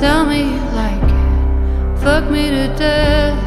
[0.00, 1.98] Tell me you like it.
[2.02, 3.38] Fuck me to death.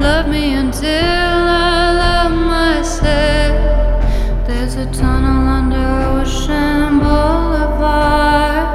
[0.00, 4.06] Love me until I love myself.
[4.46, 8.68] There's a tunnel under Ocean Boulevard.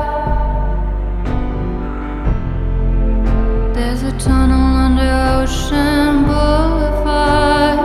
[3.74, 7.80] There's a tunnel under Ocean Boulevard.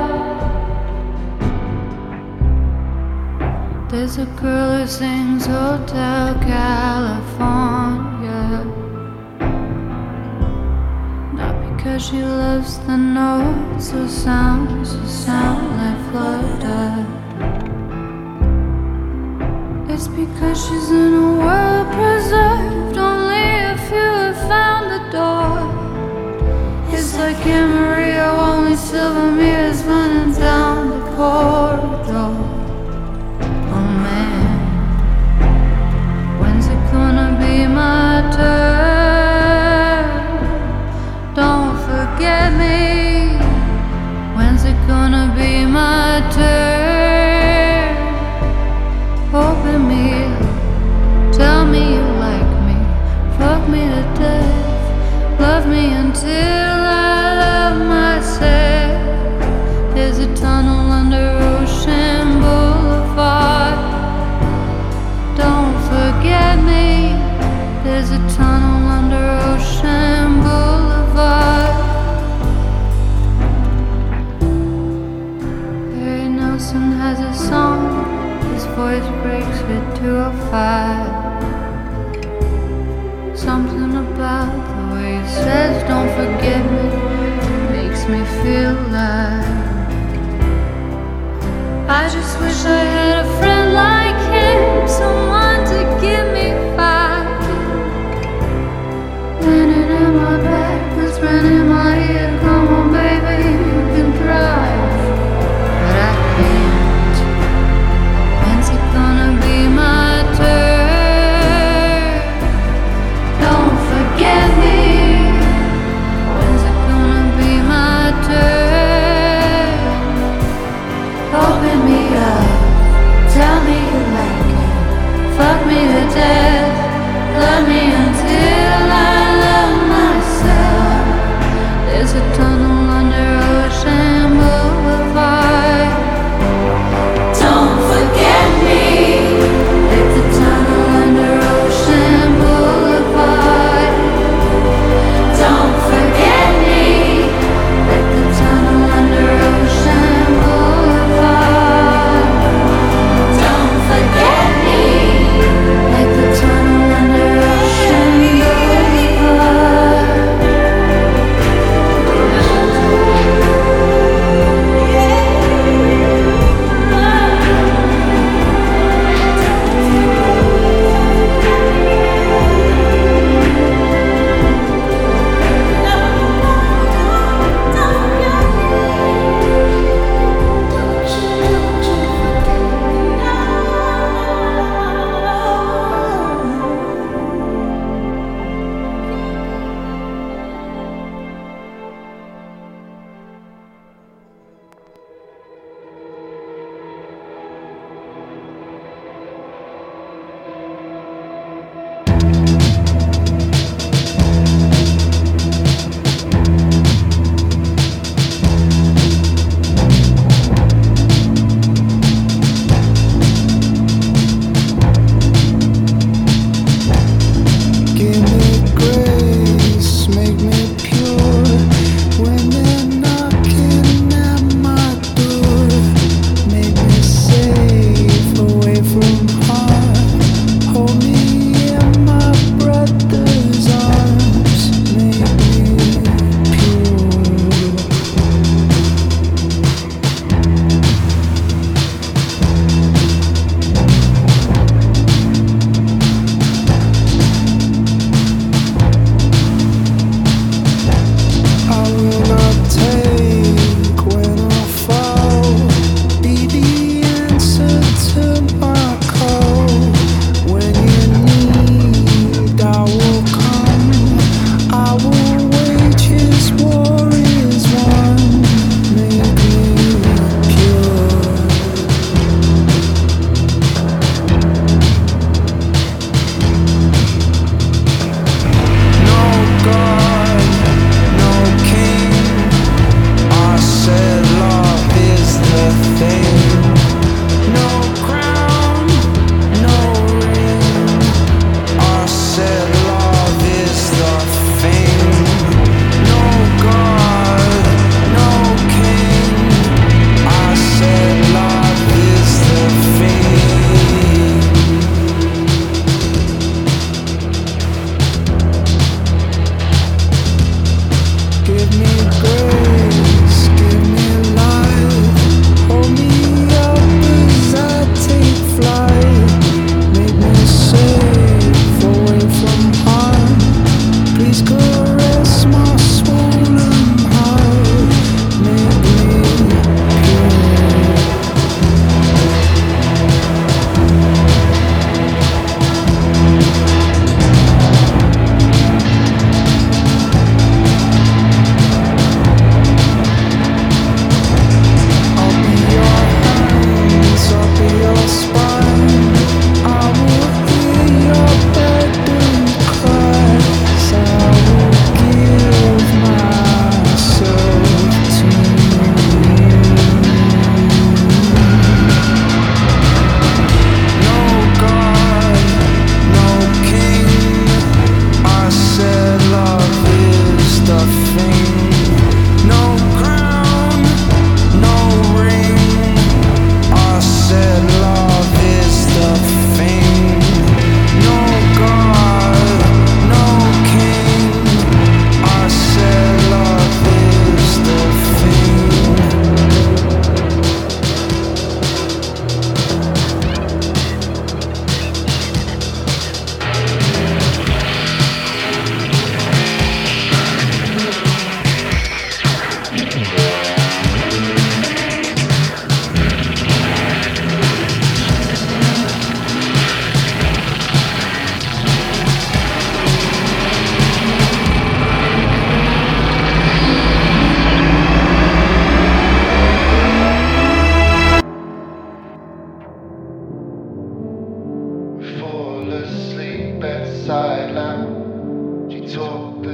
[3.88, 7.57] There's a girl who sings Hotel California.
[12.00, 17.04] she loves the notes of sounds so sound like flutter.
[19.92, 25.58] It's because she's in a world preserved, only a few have found the door.
[26.96, 31.97] It's like Maria, only silver mirrors running down the corridor.
[91.90, 94.07] I just wish I had a friend like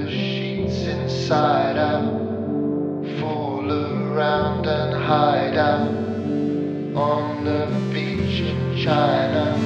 [0.04, 2.04] the sheets inside out,
[3.20, 5.88] fall around and hide out
[6.94, 9.56] on the beach in China.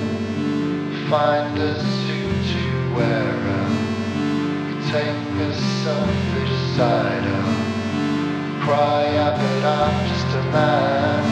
[1.11, 10.09] Find a suit to wear out, take a selfish side out, cry out that I'm
[10.09, 11.23] just a man,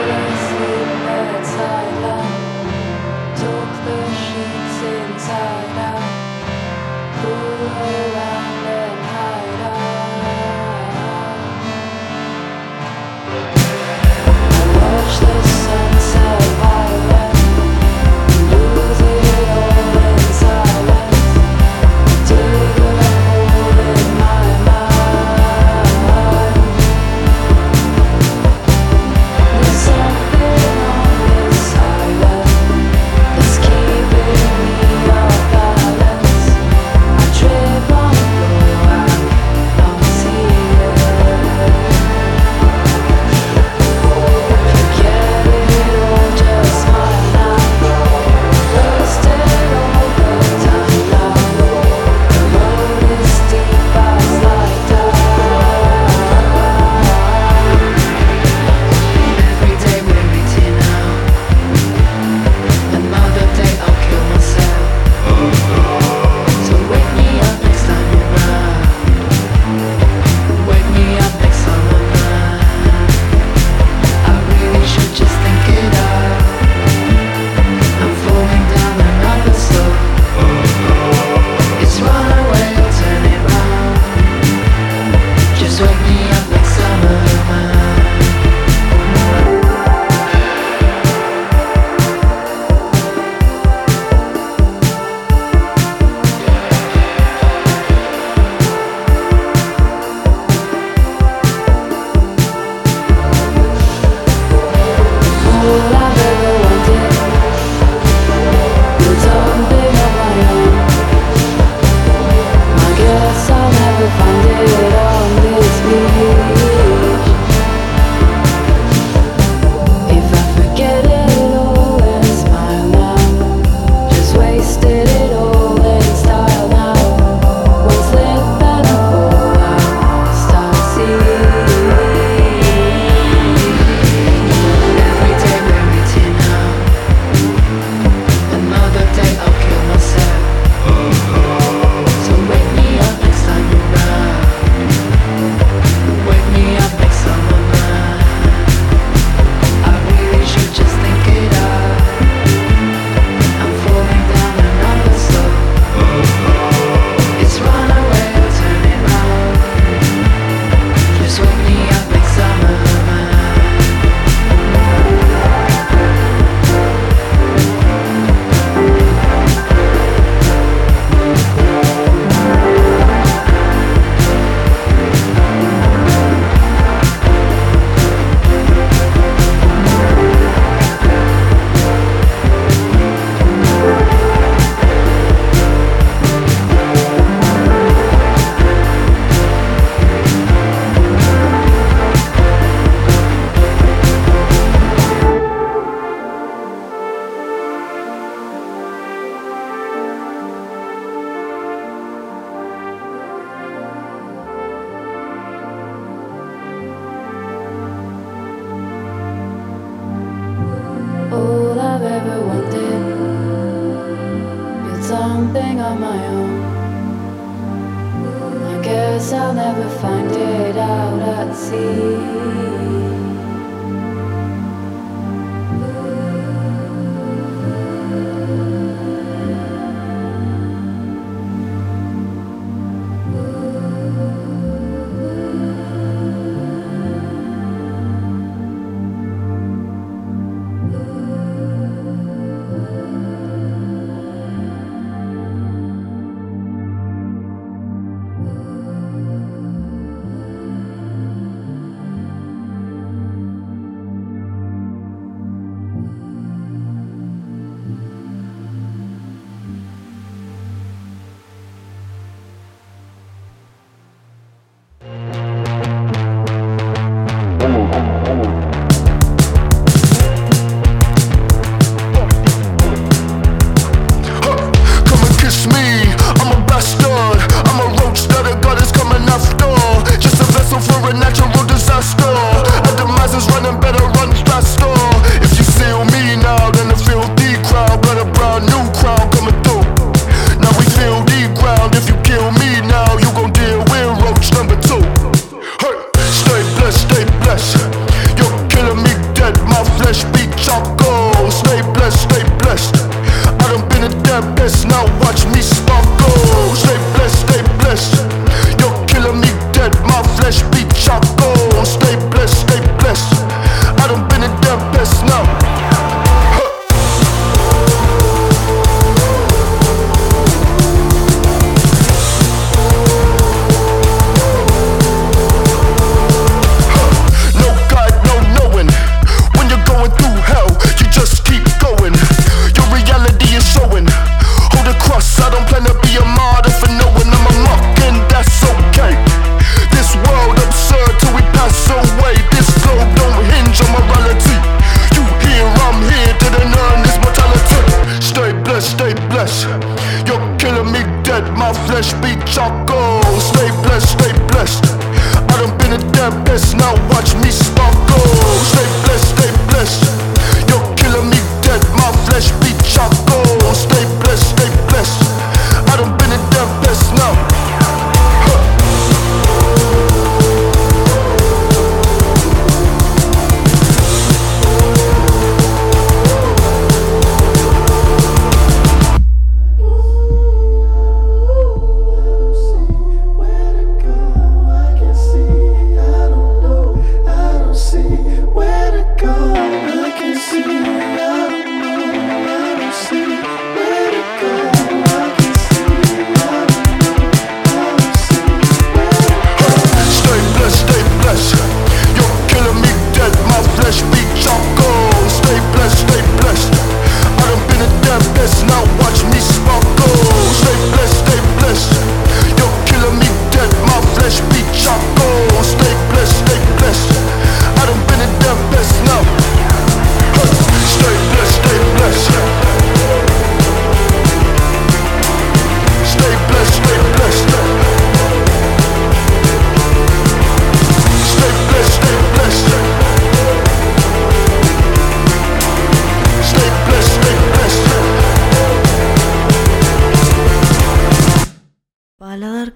[221.76, 222.15] see.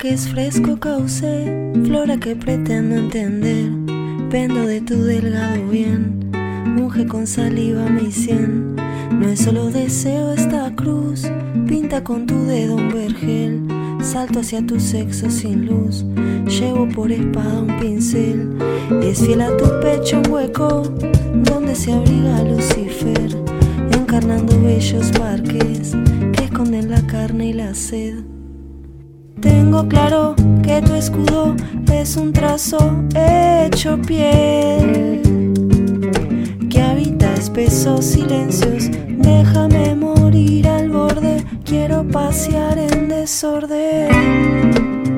[0.10, 3.70] Es fresco causé, flora que pretendo entender.
[4.32, 6.32] Pendo de tu delgado bien,
[6.82, 8.76] unge con saliva mi sien.
[9.12, 11.30] No es solo deseo esta cruz,
[11.68, 13.68] pinta con tu dedo un vergel.
[14.02, 16.04] Salto hacia tu sexo sin luz,
[16.48, 18.58] llevo por espada un pincel.
[19.04, 20.84] Es fiel a tu pecho un hueco,
[21.36, 23.30] donde se abriga Lucifer,
[23.92, 25.96] encarnando bellos parques
[26.34, 28.39] que esconden la carne y la sed.
[29.42, 31.56] Tengo claro que tu escudo
[31.92, 32.78] es un trazo
[33.16, 35.22] hecho piel
[36.70, 38.90] que habita espesos silencios.
[38.92, 45.09] Déjame morir al borde, quiero pasear en desorden.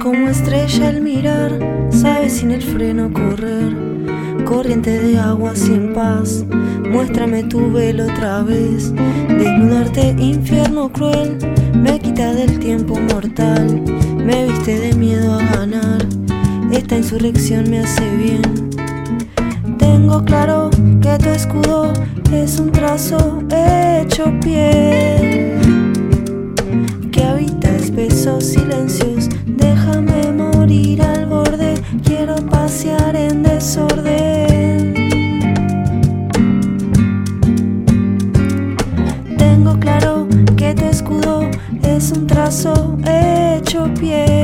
[0.00, 1.52] Como estrella al mirar,
[1.90, 3.76] sabes sin el freno correr.
[4.44, 6.44] Corriente de agua sin paz,
[6.90, 8.92] muéstrame tu velo otra vez.
[9.28, 11.36] Desnudarte, infierno cruel,
[11.74, 13.82] me quita del tiempo mortal.
[14.16, 16.06] Me viste de miedo a ganar,
[16.72, 18.70] esta insurrección me hace bien.
[19.78, 20.70] Tengo claro
[21.02, 21.92] que tu escudo
[22.32, 25.58] es un trazo hecho piel
[27.12, 29.19] que habita espesos silencios.
[29.70, 34.94] Déjame morir al borde, quiero pasear en desorden.
[39.38, 41.48] Tengo claro que tu escudo
[41.84, 44.39] es un trazo hecho piel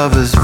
[0.00, 0.39] lovers'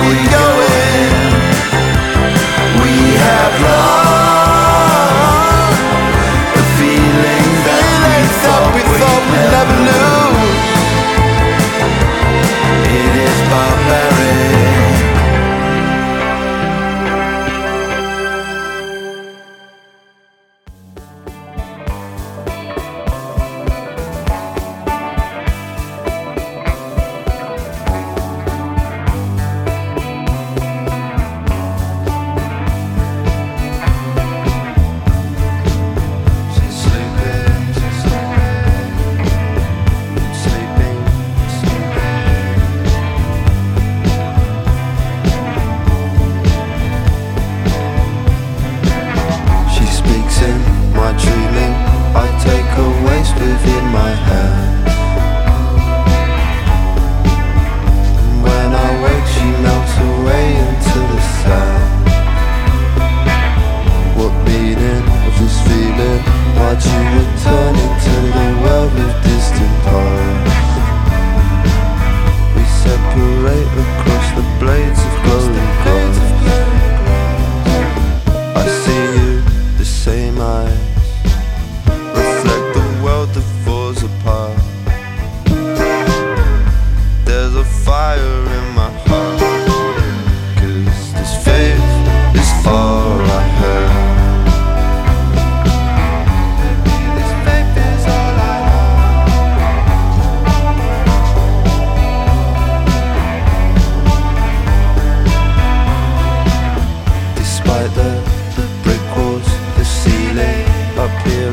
[0.00, 0.35] we go.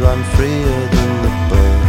[0.06, 1.82] I'm freer than the bird.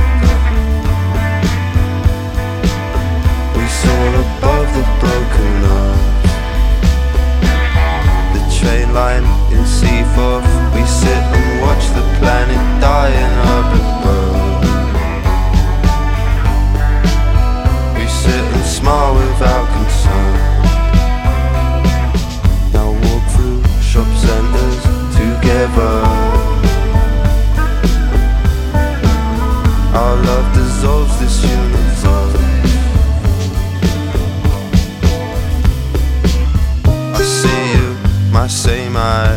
[3.57, 6.31] We soar above the broken arms.
[8.35, 13.95] The train line in Seaforth, we sit and watch the planet die in our blue
[17.99, 20.35] We sit and smile without concern.
[22.73, 24.83] Now walk through shop centres
[25.17, 26.24] together.
[39.05, 39.34] my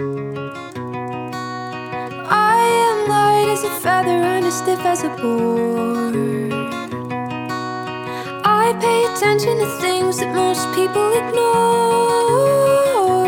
[0.00, 0.02] I
[2.88, 6.16] am light as a feather and as stiff as a board.
[8.42, 13.26] I pay attention to things that most people ignore.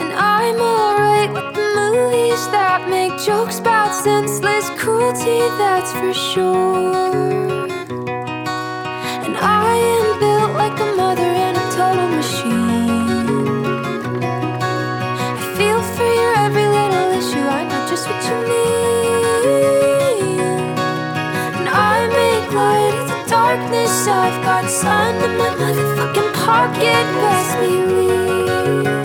[0.00, 7.39] And I'm alright with the movies that make jokes about senseless cruelty, that's for sure.
[24.22, 27.04] I've got sun in my motherfucking pocket.
[27.22, 28.99] Best believe.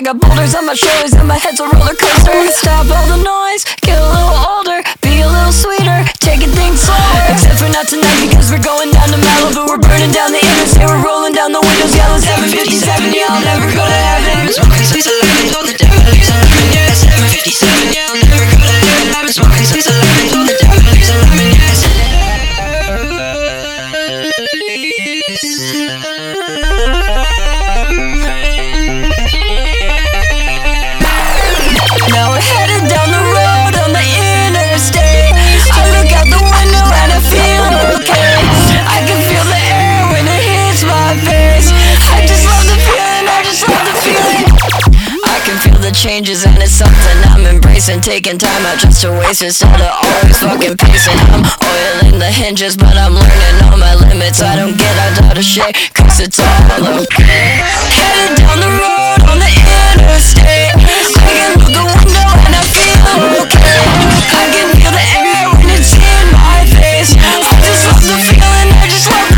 [0.00, 1.79] I got boulders on my shoulders and my head's a roll.
[47.90, 51.18] and taking time out just to waste instead of always fucking pacing.
[51.34, 54.40] I'm oiling the hinges, but I'm learning all my limits.
[54.40, 57.58] I don't get out of shit, cause it's all okay.
[57.90, 60.78] Headed down the road on the interstate.
[61.18, 63.82] I can look the window and I feel okay.
[64.38, 67.10] I can feel the anger when it's in my face.
[67.18, 69.29] I just love the feeling, I just love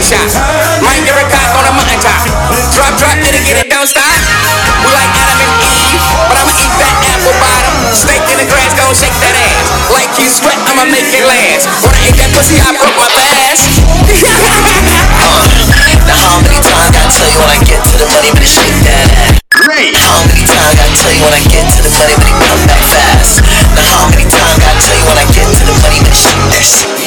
[0.00, 2.24] get a cock on a mountain top.
[2.72, 4.08] Drop, drop, get it, get it, don't stop.
[4.80, 7.74] We like Adam and Eve, but I'ma eat that apple bottom.
[7.92, 9.92] Steak in the grass, gon' shake that ass.
[9.92, 11.68] Like you sweat, I'ma make it last.
[11.84, 13.60] When I ate that pussy, I broke my fast.
[16.08, 18.48] Now how many times I tell you when I get to the money, but it
[18.48, 19.36] shake that ass?
[19.52, 19.92] Great.
[20.00, 22.60] How many times I tell you when I get to the money, but it come
[22.64, 23.44] back fast?
[23.76, 26.16] Now how many times I tell you when I get to the money, but it
[26.16, 26.99] shake that shit?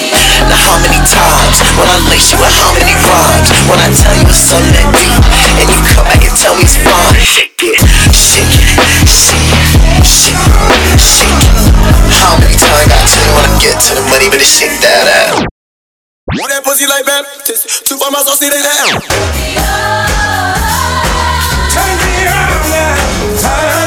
[0.50, 3.48] Now how many times when I lace you with how many rhymes?
[3.70, 5.14] When I tell you it's something that deep,
[5.62, 7.16] and you come back and tell me it's fine?
[7.22, 7.78] Shake it,
[8.12, 8.66] shake it,
[9.08, 11.56] shake it, shake it, shake it.
[12.18, 14.78] How many times I tell you when I get to the money, but it shake
[14.82, 15.46] that ass?
[16.40, 17.86] Want that pussy like Baptist?
[17.86, 18.90] Two for my sauce, see the hell.
[21.74, 22.96] Turn me around now,
[23.44, 23.83] turn